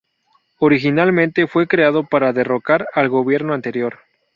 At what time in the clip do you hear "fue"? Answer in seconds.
1.45-1.67